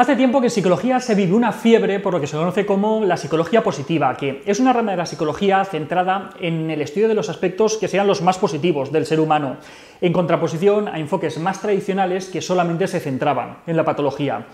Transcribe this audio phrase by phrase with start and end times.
[0.00, 3.04] Hace tiempo que en psicología se vive una fiebre por lo que se conoce como
[3.04, 7.14] la psicología positiva, que es una rama de la psicología centrada en el estudio de
[7.14, 9.58] los aspectos que sean los más positivos del ser humano,
[10.00, 14.46] en contraposición a enfoques más tradicionales que solamente se centraban en la patología.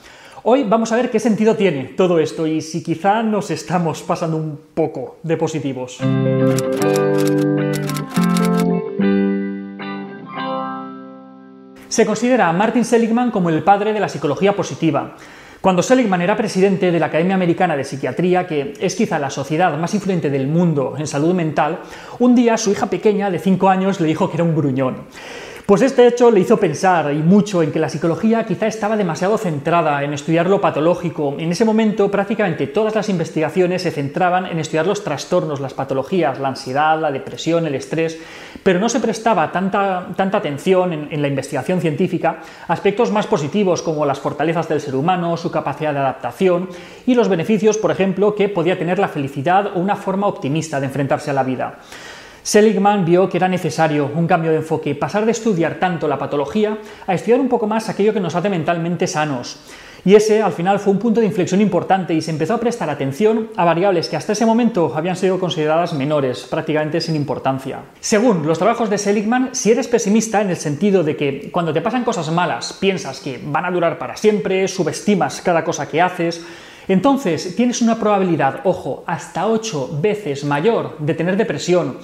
[0.42, 4.38] Hoy vamos a ver qué sentido tiene todo esto y si quizá nos estamos pasando
[4.38, 6.00] un poco de positivos.
[11.96, 15.16] Se considera a Martin Seligman como el padre de la psicología positiva.
[15.62, 19.78] Cuando Seligman era presidente de la Academia Americana de Psiquiatría, que es quizá la sociedad
[19.78, 21.78] más influyente del mundo en salud mental,
[22.18, 25.04] un día su hija pequeña de 5 años le dijo que era un gruñón.
[25.66, 29.36] Pues este hecho le hizo pensar y mucho en que la psicología quizá estaba demasiado
[29.36, 31.34] centrada en estudiar lo patológico.
[31.40, 36.38] En ese momento prácticamente todas las investigaciones se centraban en estudiar los trastornos, las patologías,
[36.38, 38.16] la ansiedad, la depresión, el estrés,
[38.62, 43.26] pero no se prestaba tanta, tanta atención en, en la investigación científica a aspectos más
[43.26, 46.68] positivos como las fortalezas del ser humano, su capacidad de adaptación
[47.06, 50.86] y los beneficios, por ejemplo, que podía tener la felicidad o una forma optimista de
[50.86, 51.80] enfrentarse a la vida.
[52.46, 56.78] Seligman vio que era necesario un cambio de enfoque, pasar de estudiar tanto la patología
[57.04, 59.58] a estudiar un poco más aquello que nos hace mentalmente sanos.
[60.04, 62.88] Y ese al final fue un punto de inflexión importante y se empezó a prestar
[62.88, 67.80] atención a variables que hasta ese momento habían sido consideradas menores, prácticamente sin importancia.
[67.98, 71.80] Según los trabajos de Seligman, si eres pesimista en el sentido de que cuando te
[71.80, 76.46] pasan cosas malas piensas que van a durar para siempre, subestimas cada cosa que haces,
[76.88, 81.98] entonces tienes una probabilidad, ojo, hasta 8 veces mayor de tener depresión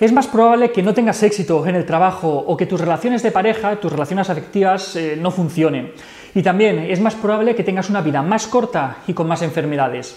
[0.00, 3.32] es más probable que no tengas éxito en el trabajo o que tus relaciones de
[3.32, 5.92] pareja, tus relaciones afectivas eh, no funcionen.
[6.34, 10.16] Y también es más probable que tengas una vida más corta y con más enfermedades.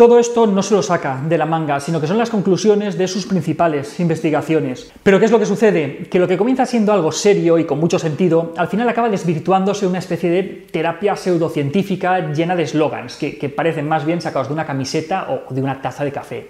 [0.00, 3.06] Todo esto no se lo saca de la manga, sino que son las conclusiones de
[3.06, 4.90] sus principales investigaciones.
[5.02, 6.08] Pero ¿qué es lo que sucede?
[6.10, 9.86] Que lo que comienza siendo algo serio y con mucho sentido, al final acaba desvirtuándose
[9.86, 10.42] una especie de
[10.72, 15.52] terapia pseudocientífica llena de eslogans que, que parecen más bien sacados de una camiseta o
[15.52, 16.48] de una taza de café.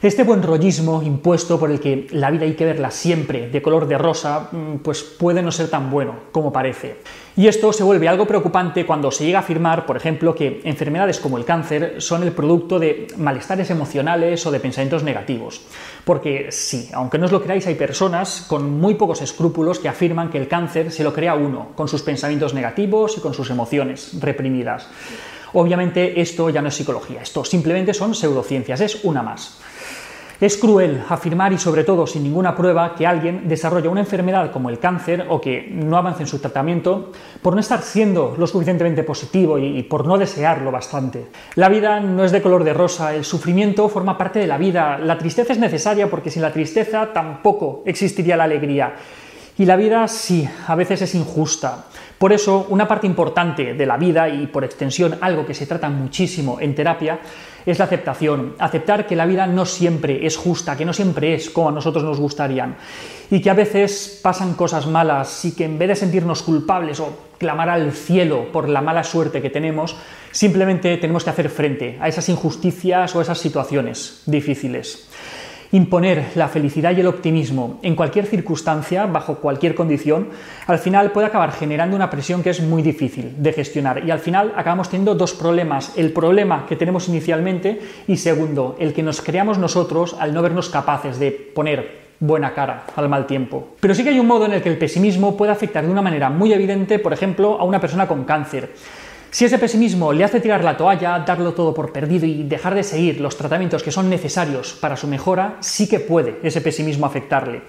[0.00, 3.88] Este buen rollismo impuesto por el que la vida hay que verla siempre de color
[3.88, 6.98] de rosa, mm, pues puede no ser tan bueno como parece.
[7.36, 11.18] Y esto se vuelve algo preocupante cuando se llega a afirmar, por ejemplo, que enfermedades
[11.18, 15.62] como el cáncer son el producto de malestares emocionales o de pensamientos negativos.
[16.04, 20.30] Porque sí, aunque no os lo creáis, hay personas con muy pocos escrúpulos que afirman
[20.30, 24.12] que el cáncer se lo crea uno, con sus pensamientos negativos y con sus emociones
[24.20, 24.86] reprimidas.
[25.54, 29.58] Obviamente esto ya no es psicología, esto simplemente son pseudociencias, es una más.
[30.40, 34.70] Es cruel afirmar y sobre todo sin ninguna prueba que alguien desarrolla una enfermedad como
[34.70, 37.10] el cáncer o que no avance en su tratamiento
[37.42, 41.26] por no estar siendo lo suficientemente positivo y por no desearlo bastante.
[41.56, 44.96] La vida no es de color de rosa, el sufrimiento forma parte de la vida,
[44.98, 48.94] la tristeza es necesaria porque sin la tristeza tampoco existiría la alegría.
[49.58, 51.86] Y la vida sí, a veces es injusta.
[52.16, 55.88] Por eso, una parte importante de la vida y por extensión algo que se trata
[55.88, 57.18] muchísimo en terapia
[57.66, 58.54] es la aceptación.
[58.60, 62.04] Aceptar que la vida no siempre es justa, que no siempre es como a nosotros
[62.04, 62.76] nos gustarían
[63.30, 67.28] y que a veces pasan cosas malas y que en vez de sentirnos culpables o
[67.36, 69.96] clamar al cielo por la mala suerte que tenemos,
[70.30, 75.08] simplemente tenemos que hacer frente a esas injusticias o esas situaciones difíciles.
[75.70, 80.28] Imponer la felicidad y el optimismo en cualquier circunstancia, bajo cualquier condición,
[80.66, 84.18] al final puede acabar generando una presión que es muy difícil de gestionar y al
[84.18, 85.92] final acabamos teniendo dos problemas.
[85.96, 90.70] El problema que tenemos inicialmente y segundo, el que nos creamos nosotros al no vernos
[90.70, 93.68] capaces de poner buena cara al mal tiempo.
[93.78, 96.02] Pero sí que hay un modo en el que el pesimismo puede afectar de una
[96.02, 98.70] manera muy evidente, por ejemplo, a una persona con cáncer.
[99.30, 102.82] Si ese pesimismo le hace tirar la toalla, darlo todo por perdido y dejar de
[102.82, 107.62] seguir los tratamientos que son necesarios para su mejora, sí que puede ese pesimismo afectarle.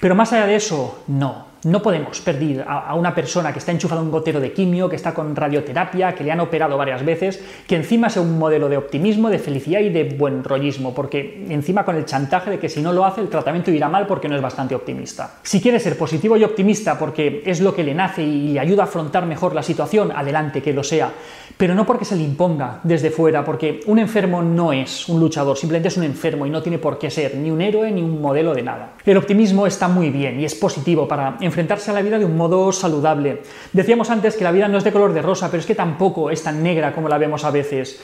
[0.00, 1.51] Pero más allá de eso, no.
[1.64, 4.96] No podemos perder a, una persona que está enchufada a un gotero de quimio, que
[4.96, 8.76] está con radioterapia, que le han operado varias veces, que encima sea un modelo de
[8.76, 12.82] optimismo, de felicidad y de buen rollismo, porque encima con el chantaje de que si
[12.82, 15.38] no lo hace el tratamiento irá mal porque no es bastante optimista.
[15.44, 18.82] Si quiere ser positivo y optimista porque es lo que le nace y le ayuda
[18.82, 21.12] a afrontar mejor la situación, adelante que lo sea,
[21.56, 25.56] pero no porque se le imponga desde fuera, porque un enfermo no es un luchador,
[25.56, 28.20] simplemente es un enfermo y no tiene por qué ser ni un héroe ni un
[28.20, 28.94] modelo de nada.
[29.04, 32.34] El optimismo está muy bien y es positivo para enfrentarse a la vida de un
[32.34, 33.42] modo saludable.
[33.74, 36.30] Decíamos antes que la vida no es de color de rosa, pero es que tampoco
[36.30, 38.00] es tan negra como la vemos a veces.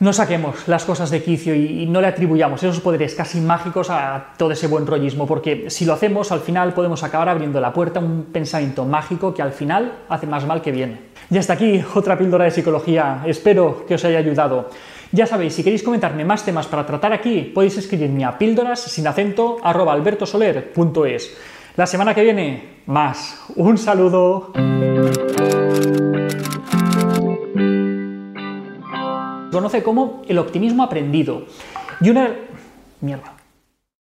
[0.00, 4.34] No saquemos las cosas de quicio y, no le atribuyamos esos poderes casi mágicos a
[4.36, 8.00] todo ese buen rollismo, porque si lo hacemos, al final podemos acabar abriendo la puerta
[8.00, 11.00] a un pensamiento mágico que al final hace más mal que bien.
[11.30, 13.22] Y hasta aquí otra píldora de psicología.
[13.24, 14.68] Espero que os haya ayudado.
[15.10, 19.06] Ya sabéis, si queréis comentarme más temas para tratar aquí, podéis escribirme a píldoras sin
[19.06, 21.53] acento albertosoler.es.
[21.76, 23.46] La semana que viene, más.
[23.56, 24.52] Un saludo.
[29.50, 31.46] Conoce como el optimismo aprendido.
[32.00, 32.32] Y una...
[33.00, 33.34] Mierda.